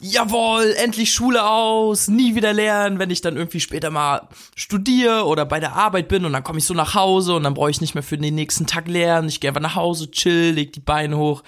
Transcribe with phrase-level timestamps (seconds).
[0.00, 5.44] jawohl, endlich Schule aus, nie wieder lernen, wenn ich dann irgendwie später mal studiere oder
[5.44, 7.80] bei der Arbeit bin und dann komme ich so nach Hause und dann brauche ich
[7.80, 10.80] nicht mehr für den nächsten Tag lernen, ich gehe einfach nach Hause, chill, leg die
[10.80, 11.42] Beine hoch.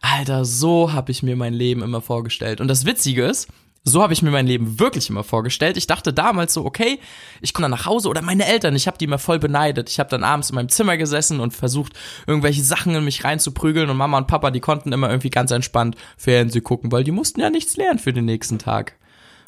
[0.00, 2.60] Alter, so habe ich mir mein Leben immer vorgestellt.
[2.60, 3.48] Und das Witzige ist,
[3.86, 5.76] so habe ich mir mein Leben wirklich immer vorgestellt.
[5.76, 6.98] Ich dachte damals so, okay,
[7.42, 9.90] ich komme dann nach Hause oder meine Eltern, ich habe die immer voll beneidet.
[9.90, 11.92] Ich habe dann abends in meinem Zimmer gesessen und versucht,
[12.26, 15.96] irgendwelche Sachen in mich reinzuprügeln und Mama und Papa, die konnten immer irgendwie ganz entspannt
[16.16, 18.96] Fernsehen gucken, weil die mussten ja nichts lernen für den nächsten Tag.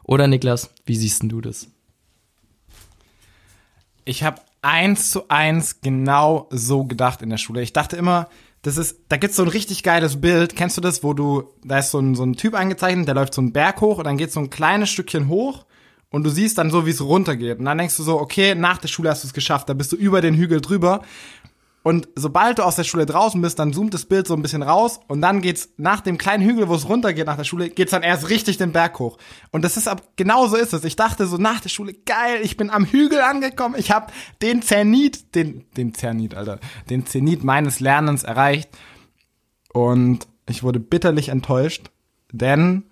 [0.05, 1.69] Oder Niklas, wie siehst denn du das?
[4.05, 7.62] Ich habe eins zu eins genau so gedacht in der Schule.
[7.62, 8.28] Ich dachte immer,
[8.66, 10.56] das ist, da gibt's so ein richtig geiles Bild.
[10.56, 13.33] Kennst du das, wo du, da ist so ein, so ein Typ eingezeichnet, der läuft
[13.33, 15.66] so einen Berg hoch und dann geht so ein kleines Stückchen hoch
[16.11, 17.61] und du siehst dann so, wie es runtergeht.
[17.61, 19.92] Und dann denkst du so, okay, nach der Schule hast du es geschafft, da bist
[19.92, 21.02] du über den Hügel drüber.
[21.87, 24.65] Und sobald du aus der Schule draußen bist, dann zoomt das Bild so ein bisschen
[24.65, 27.93] raus und dann geht's nach dem kleinen Hügel, wo es runtergeht nach der Schule, geht's
[27.93, 29.19] dann erst richtig den Berg hoch.
[29.53, 30.83] Und das ist ab genau so ist es.
[30.83, 34.12] Ich dachte so nach der Schule, geil, ich bin am Hügel angekommen, ich habe
[34.43, 36.59] den Zenit, den den Zenit, Alter,
[36.91, 38.69] den Zenit meines Lernens erreicht.
[39.73, 41.93] Und ich wurde bitterlich enttäuscht,
[42.33, 42.83] denn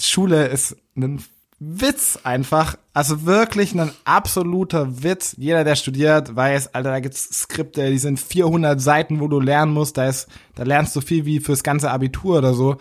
[0.00, 1.24] Schule ist ein
[1.60, 2.76] Witz einfach.
[2.94, 5.36] Also wirklich ein absoluter Witz.
[5.38, 9.72] Jeder, der studiert, weiß, Alter, da gibt's Skripte, die sind 400 Seiten, wo du lernen
[9.72, 9.98] musst.
[9.98, 12.78] Da ist, da lernst du viel wie fürs ganze Abitur oder so.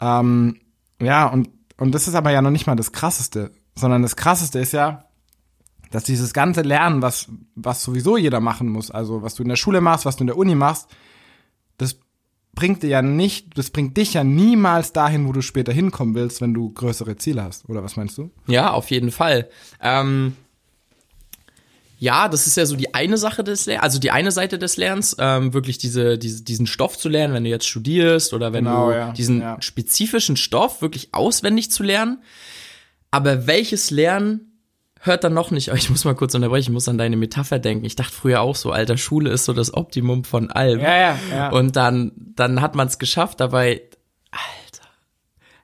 [0.00, 0.60] Ähm,
[1.00, 3.50] ja, und, und das ist aber ja noch nicht mal das Krasseste.
[3.74, 5.06] Sondern das Krasseste ist ja,
[5.90, 9.56] dass dieses ganze Lernen, was, was sowieso jeder machen muss, also was du in der
[9.56, 10.88] Schule machst, was du in der Uni machst,
[12.54, 16.40] bringt dir ja nicht, das bringt dich ja niemals dahin, wo du später hinkommen willst,
[16.40, 17.68] wenn du größere Ziele hast.
[17.68, 18.30] Oder was meinst du?
[18.46, 19.48] Ja, auf jeden Fall.
[19.80, 20.36] Ähm,
[21.98, 24.76] ja, das ist ja so die eine Sache des Lernens, also die eine Seite des
[24.76, 28.64] Lernens, ähm, wirklich diese, diese, diesen Stoff zu lernen, wenn du jetzt studierst oder wenn
[28.64, 29.56] Genau, du ja, diesen ja.
[29.60, 32.18] spezifischen Stoff wirklich auswendig zu lernen.
[33.10, 34.54] Aber welches Lernen
[35.00, 37.84] hört dann noch nicht, ich muss mal kurz unterbrechen, ich muss an deine Metapher denken.
[37.84, 40.80] Ich dachte früher auch so, alter, Schule ist so das Optimum von allem.
[40.80, 41.50] Ja, ja, ja.
[41.52, 43.82] Und dann, dann hat man es geschafft, dabei,
[44.30, 44.88] Alter,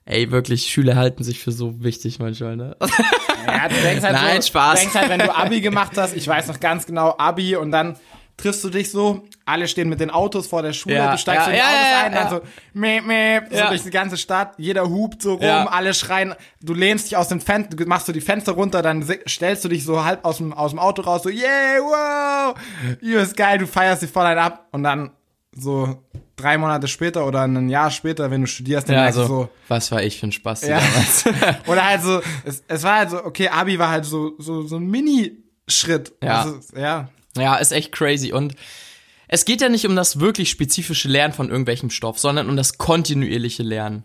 [0.05, 2.75] ey, wirklich, Schüler halten sich für so wichtig manchmal, ne?
[3.45, 4.73] Ja, du denkst halt Nein, so, Spaß.
[4.73, 7.71] Du denkst halt, wenn du Abi gemacht hast, ich weiß noch ganz genau, Abi und
[7.71, 7.97] dann
[8.37, 11.47] triffst du dich so, alle stehen mit den Autos vor der Schule, Ja, du steigst
[11.47, 12.19] ja, in die ja, Autos ein, ja.
[12.19, 12.41] dann so,
[12.73, 17.05] meh, meh, so durch die ganze Stadt, jeder hupt so rum, alle schreien, du lehnst
[17.05, 20.03] dich aus dem Fenster, du machst so die Fenster runter, dann stellst du dich so
[20.03, 22.55] halb aus dem, aus dem Auto raus, so, yeah, wow,
[23.01, 25.11] ist geil, du feierst dich voll ein ab und dann
[25.53, 26.03] so
[26.41, 29.41] drei Monate später oder ein Jahr später, wenn du studierst, dann Ja, merkst also, du
[29.43, 30.79] so, was war ich für ein Spaß ja.
[30.79, 31.25] damals?
[31.67, 34.77] Oder halt so, es, es war halt so, okay, Abi war halt so, so, so
[34.77, 36.13] ein Mini-Schritt.
[36.23, 36.41] Ja.
[36.41, 37.09] Also, ja.
[37.37, 38.33] Ja, ist echt crazy.
[38.33, 38.55] Und
[39.27, 42.77] es geht ja nicht um das wirklich spezifische Lernen von irgendwelchem Stoff, sondern um das
[42.77, 44.03] kontinuierliche Lernen.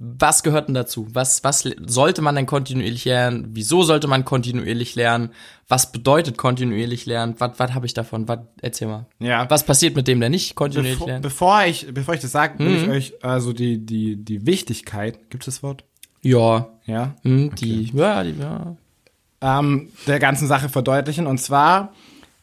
[0.00, 1.06] Was gehört denn dazu?
[1.12, 3.46] Was, was sollte man denn kontinuierlich lernen?
[3.52, 5.30] Wieso sollte man kontinuierlich lernen?
[5.68, 7.36] Was bedeutet kontinuierlich lernen?
[7.38, 8.26] Was, was habe ich davon?
[8.26, 9.06] Was, erzähl mal.
[9.20, 9.48] Ja.
[9.48, 11.22] Was passiert mit dem, der nicht kontinuierlich Bevor, lernt?
[11.22, 12.76] bevor ich, bevor ich das sage, will Mhm.
[12.84, 15.84] ich euch also die, die, die Wichtigkeit, gibt es das Wort?
[16.20, 17.14] Ja, Ja.
[17.22, 18.76] hm, die, ja, die, ja.
[19.40, 21.28] ähm, der ganzen Sache verdeutlichen.
[21.28, 21.92] Und zwar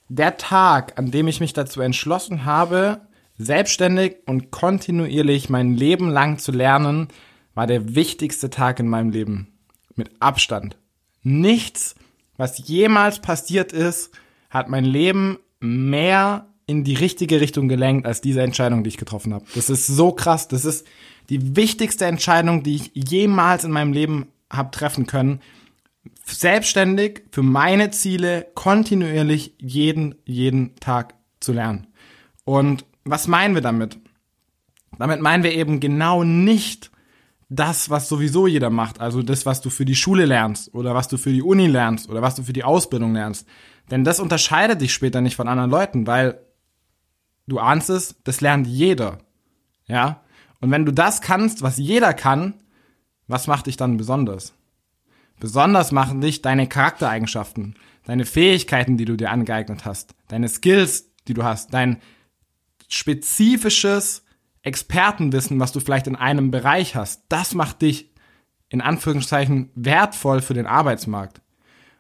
[0.08, 3.02] der Tag, an dem ich mich dazu entschlossen habe,
[3.38, 7.10] selbstständig und kontinuierlich mein Leben lang zu lernen,
[7.54, 9.48] war der wichtigste Tag in meinem Leben.
[9.96, 10.78] Mit Abstand.
[11.22, 11.96] Nichts,
[12.36, 14.12] was jemals passiert ist,
[14.50, 19.34] hat mein Leben mehr in die richtige Richtung gelenkt als diese Entscheidung, die ich getroffen
[19.34, 19.46] habe.
[19.54, 20.48] Das ist so krass.
[20.48, 20.88] Das ist
[21.30, 25.40] die wichtigste Entscheidung, die ich jemals in meinem Leben habe treffen können
[26.26, 31.88] selbstständig für meine Ziele kontinuierlich jeden, jeden Tag zu lernen.
[32.46, 33.98] Und was meinen wir damit?
[34.98, 36.92] Damit meinen wir eben genau nicht
[37.50, 41.08] das, was sowieso jeder macht, also das, was du für die Schule lernst oder was
[41.08, 43.48] du für die Uni lernst oder was du für die Ausbildung lernst.
[43.92, 46.40] Denn das unterscheidet dich später nicht von anderen Leuten, weil
[47.48, 49.20] du ahnst es, das lernt jeder.
[49.88, 50.22] Ja?
[50.62, 52.56] Und wenn du das kannst, was jeder kann,
[53.28, 54.54] was macht dich dann besonders?
[55.40, 57.76] Besonders machen dich deine Charaktereigenschaften,
[58.06, 62.02] deine Fähigkeiten, die du dir angeeignet hast, deine Skills, die du hast, dein
[62.88, 64.24] spezifisches
[64.64, 67.24] Expertenwissen, was du vielleicht in einem Bereich hast.
[67.30, 68.10] Das macht dich
[68.70, 71.42] in Anführungszeichen wertvoll für den Arbeitsmarkt.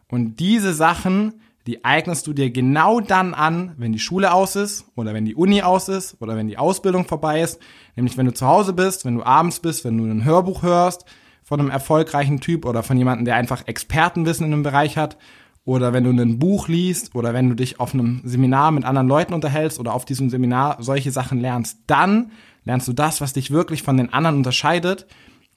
[0.07, 4.85] Und diese Sachen, die eignest du dir genau dann an, wenn die Schule aus ist
[4.95, 7.59] oder wenn die Uni aus ist oder wenn die Ausbildung vorbei ist.
[7.95, 11.05] Nämlich wenn du zu Hause bist, wenn du abends bist, wenn du ein Hörbuch hörst
[11.43, 15.17] von einem erfolgreichen Typ oder von jemandem, der einfach Expertenwissen in einem Bereich hat
[15.65, 19.07] oder wenn du ein Buch liest oder wenn du dich auf einem Seminar mit anderen
[19.07, 22.31] Leuten unterhältst oder auf diesem Seminar solche Sachen lernst, dann
[22.65, 25.07] lernst du das, was dich wirklich von den anderen unterscheidet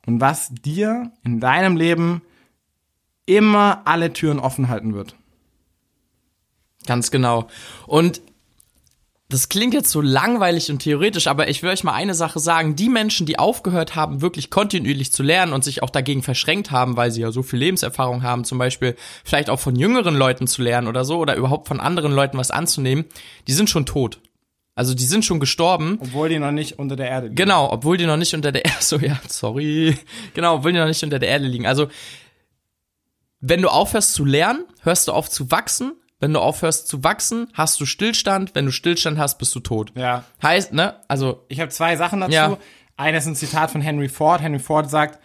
[0.06, 2.22] und was dir in deinem Leben
[3.26, 5.16] immer alle Türen offen halten wird.
[6.86, 7.48] Ganz genau.
[7.88, 8.22] Und
[9.28, 12.76] das klingt jetzt so langweilig und theoretisch, aber ich will euch mal eine Sache sagen.
[12.76, 16.96] Die Menschen, die aufgehört haben, wirklich kontinuierlich zu lernen und sich auch dagegen verschränkt haben,
[16.96, 18.94] weil sie ja so viel Lebenserfahrung haben, zum Beispiel
[19.24, 22.52] vielleicht auch von jüngeren Leuten zu lernen oder so, oder überhaupt von anderen Leuten was
[22.52, 23.04] anzunehmen,
[23.48, 24.20] die sind schon tot.
[24.76, 25.98] Also die sind schon gestorben.
[26.00, 27.36] Obwohl die noch nicht unter der Erde liegen.
[27.36, 29.96] Genau, obwohl die noch nicht unter der Erde, so ja, sorry.
[30.34, 31.66] Genau, obwohl die noch nicht unter der Erde liegen.
[31.66, 31.88] Also,
[33.40, 35.92] wenn du aufhörst zu lernen, hörst du auf zu wachsen.
[36.18, 38.54] Wenn du aufhörst zu wachsen, hast du Stillstand.
[38.54, 39.92] Wenn du Stillstand hast, bist du tot.
[39.96, 40.24] Ja.
[40.42, 42.32] Heißt, ne, also, Ich habe zwei Sachen dazu.
[42.32, 42.56] Ja.
[42.96, 44.40] Eines ist ein Zitat von Henry Ford.
[44.40, 45.18] Henry Ford sagt,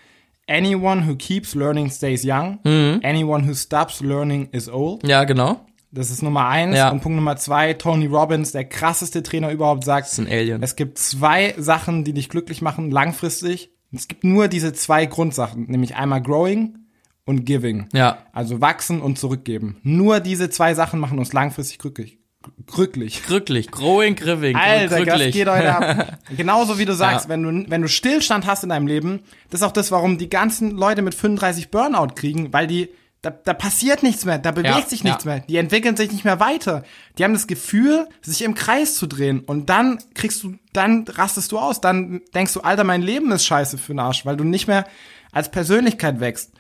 [0.50, 2.60] Anyone who keeps learning stays young.
[2.66, 3.00] Mhm.
[3.04, 5.08] Anyone who stops learning is old.
[5.08, 5.66] ja, genau.
[5.94, 6.76] Das ist Nummer eins.
[6.78, 6.90] Ja.
[6.90, 10.64] Und Punkt Nummer zwei, Tony Robbins, der krasseste Trainer überhaupt, sagt, Das ist ein Alien.
[10.64, 13.72] es gibt zwei Sachen, die dich glücklich machen, langfristig.
[13.94, 16.78] Es gibt nur diese zwei Grundsachen, nämlich einmal Growing
[17.26, 17.88] und Giving.
[17.94, 18.20] Ja.
[18.34, 19.78] Also wachsen und zurückgeben.
[19.84, 22.18] Nur diese zwei Sachen machen uns langfristig glücklich.
[22.66, 23.24] Glücklich.
[23.24, 23.70] Grücklich.
[23.70, 24.56] Growing, griving.
[24.56, 26.18] Alter, das geht heute ab.
[26.36, 27.30] Genauso wie du sagst, Ja.
[27.30, 29.20] wenn du, wenn du Stillstand hast in deinem Leben,
[29.52, 32.90] das ist auch das, warum die ganzen Leute mit 35 Burnout kriegen, weil die,
[33.22, 35.32] da, da passiert nichts mehr, da bewegt Ja, sich nichts ja.
[35.36, 36.84] mehr, die entwickeln sich nicht mehr weiter.
[37.20, 41.52] Die haben das Gefühl, sich im Kreis zu drehen und dann kriegst du, dann rastest
[41.52, 44.44] du aus, dann denkst du, Alter, mein Leben ist scheiße für den Arsch, weil du
[44.44, 44.88] nicht mehr
[45.32, 46.54] als Persönlichkeit wächst.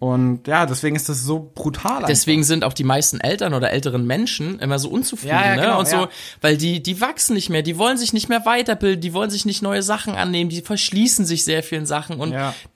[0.00, 1.96] Und ja, deswegen ist das so brutal.
[1.96, 2.06] einfach.
[2.08, 5.62] Deswegen sind auch die meisten Eltern oder älteren Menschen immer so unzufrieden, Ja, ja, ne?
[5.62, 6.08] genau, und so, ja.
[6.40, 9.44] weil die, die wachsen nicht mehr, die wollen sich nicht mehr weiterbilden, die wollen sich
[9.44, 12.32] nicht neue Sachen annehmen, die verschließen sich sehr vielen Sachen und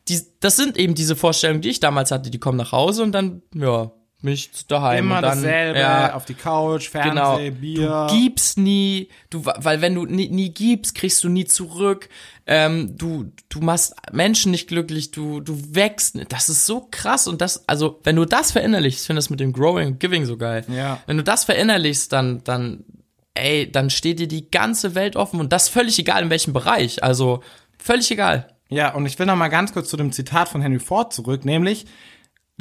[0.09, 3.13] die, das sind eben diese Vorstellungen, die ich damals hatte, die kommen nach Hause und
[3.13, 3.93] dann, ja,
[4.25, 7.37] mich daheim Immer und dann, dasselbe, ja, auf die Couch, Genau.
[7.37, 8.07] Fernseh, Bier.
[8.09, 12.09] Du gibst nie, du, weil wenn du nie, nie gibst, kriegst du nie zurück.
[12.47, 16.17] Ähm, du, du machst Menschen nicht glücklich, du, du wächst.
[16.29, 19.41] Das ist so krass und das, also wenn du das verinnerlichst, ich finde das mit
[19.41, 20.65] dem Growing und Giving so geil.
[20.69, 21.01] Ja.
[21.07, 22.85] Wenn du das verinnerlichst, dann, dann,
[23.35, 27.03] ey, dann steht dir die ganze Welt offen und das völlig egal in welchem Bereich.
[27.03, 27.43] Also
[27.79, 28.49] völlig egal.
[28.69, 31.45] Ja, und ich will noch mal ganz kurz zu dem Zitat von Henry Ford zurück,
[31.45, 31.85] nämlich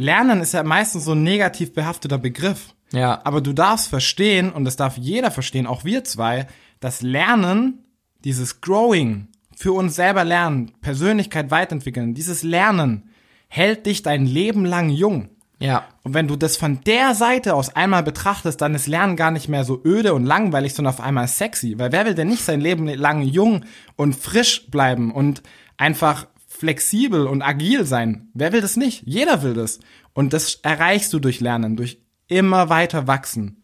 [0.02, 2.74] Lernen ist ja meistens so ein negativ behafteter Begriff.
[2.92, 3.22] Ja.
[3.24, 6.48] Aber du darfst verstehen, und das darf jeder verstehen, auch wir zwei,
[6.80, 7.86] dass Lernen,
[8.24, 13.12] dieses Growing, für uns selber lernen, Persönlichkeit weiterentwickeln, dieses Lernen
[13.48, 15.30] hält dich dein Leben lang jung.
[15.60, 15.86] Ja.
[16.04, 19.48] Und wenn du das von der Seite aus einmal betrachtest, dann ist Lernen gar nicht
[19.48, 21.78] mehr so öde und langweilig, sondern auf einmal sexy.
[21.78, 23.66] Weil wer will denn nicht sein Leben lang jung
[23.96, 25.44] und frisch bleiben und
[25.78, 26.26] einfach
[26.62, 28.30] flexibel und agil sein?
[28.36, 29.02] Wer will das nicht?
[29.04, 29.80] Jeder will das.
[30.14, 31.98] Und das erreichst du durch Lernen, durch
[32.28, 33.64] immer weiter wachsen,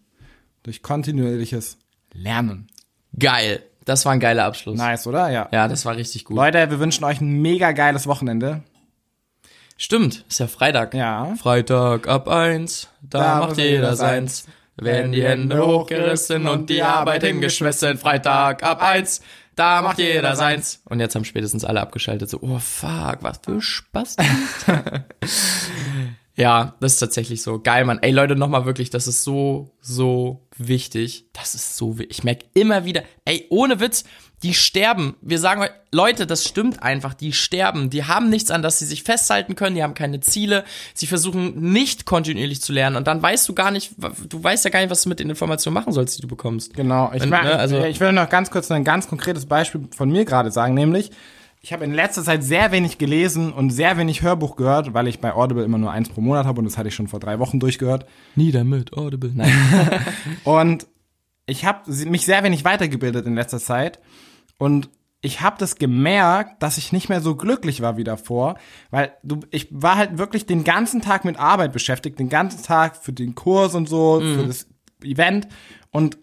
[0.63, 1.77] durch kontinuierliches
[2.11, 2.69] Lernen.
[3.17, 3.61] Geil.
[3.85, 4.79] Das war ein geiler Abschluss.
[4.79, 5.29] Nice, oder?
[5.29, 5.47] Ja.
[5.51, 6.35] Ja, das war richtig gut.
[6.37, 8.63] Leute, wir wünschen euch ein mega geiles Wochenende.
[9.77, 10.95] Stimmt, ist ja Freitag.
[10.95, 11.35] Ja.
[11.35, 14.47] Freitag ab eins, da, Da macht jeder seins.
[14.79, 17.97] Werden die Hände hochgerissen und die Arbeit hingeschmissen.
[17.97, 19.21] Freitag ab eins,
[19.55, 20.81] da macht jeder seins.
[20.85, 24.17] Und jetzt haben spätestens alle abgeschaltet, so, oh fuck, was für Spaß.
[26.37, 27.59] ja, das ist tatsächlich so.
[27.59, 27.99] Geil, Mann.
[28.01, 31.25] Ey, Leute, nochmal wirklich, das ist so, so wichtig.
[31.33, 32.19] Das ist so wichtig.
[32.19, 34.03] Ich merke immer wieder, ey, ohne Witz,
[34.43, 35.15] die sterben.
[35.21, 37.15] Wir sagen euch, Leute, das stimmt einfach.
[37.15, 37.89] Die sterben.
[37.89, 39.75] Die haben nichts, an das sie sich festhalten können.
[39.75, 40.63] Die haben keine Ziele.
[40.93, 42.97] Sie versuchen nicht kontinuierlich zu lernen.
[42.97, 43.93] Und dann weißt du gar nicht,
[44.29, 46.75] du weißt ja gar nicht, was du mit den Informationen machen sollst, die du bekommst.
[46.75, 47.11] Genau.
[47.15, 50.11] Ich, Wenn- mag, ne, also- ich will noch ganz kurz ein ganz konkretes Beispiel von
[50.11, 51.09] mir gerade sagen, nämlich
[51.61, 55.19] ich habe in letzter Zeit sehr wenig gelesen und sehr wenig Hörbuch gehört, weil ich
[55.19, 57.39] bei Audible immer nur eins pro Monat habe und das hatte ich schon vor drei
[57.39, 58.05] Wochen durchgehört.
[58.35, 59.31] Nie damit, Audible.
[59.33, 59.51] Nein.
[60.43, 60.87] Und
[61.47, 63.99] ich habe mich sehr wenig weitergebildet in letzter Zeit
[64.57, 64.89] und
[65.21, 68.57] ich habe das gemerkt, dass ich nicht mehr so glücklich war wie davor,
[68.91, 72.97] weil du, ich war halt wirklich den ganzen Tag mit Arbeit beschäftigt, den ganzen Tag
[72.97, 74.67] für den Kurs und so, für das
[75.03, 75.47] Event
[75.91, 76.17] und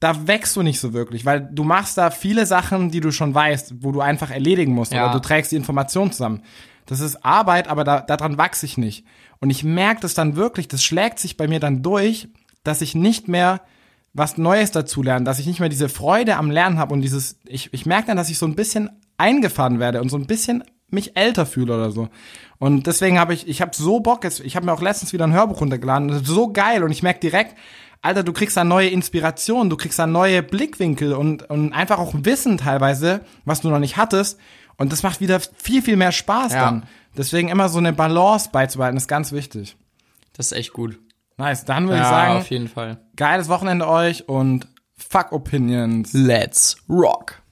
[0.00, 3.34] da wächst du nicht so wirklich, weil du machst da viele Sachen, die du schon
[3.34, 5.04] weißt, wo du einfach erledigen musst Ja.
[5.04, 6.42] oder du trägst die Informationen zusammen.
[6.86, 9.04] Das ist Arbeit, aber da, daran wachse ich nicht.
[9.40, 12.28] Und ich merke das dann wirklich, das schlägt sich bei mir dann durch,
[12.64, 13.60] dass ich nicht mehr
[14.14, 17.38] was Neues dazu lerne, dass ich nicht mehr diese Freude am Lernen habe und dieses,
[17.46, 20.64] ich, ich merke dann, dass ich so ein bisschen eingefahren werde und so ein bisschen
[20.90, 22.08] mich älter fühle oder so.
[22.58, 25.26] Und deswegen habe ich, ich habe so Bock jetzt, ich habe mir auch letztens wieder
[25.26, 27.54] ein Hörbuch runtergeladen, das ist so geil und ich merke direkt,
[28.02, 32.14] Alter, du kriegst da neue Inspiration, du kriegst da neue Blickwinkel und, und einfach auch
[32.14, 34.38] Wissen teilweise, was du noch nicht hattest.
[34.76, 36.64] Und das macht wieder viel, viel mehr Spaß Ja.
[36.66, 36.84] dann.
[37.16, 39.76] Deswegen immer so eine Balance beizubehalten, ist ganz wichtig.
[40.34, 41.00] Das ist echt gut.
[41.36, 42.98] Nice, dann würde Ja, ich sagen, auf jeden Fall.
[43.16, 46.12] geiles Wochenende euch und fuck Opinions.
[46.12, 47.42] Let's rock.